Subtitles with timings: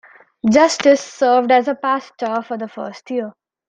[0.49, 3.33] Justice served as pastor for the first year.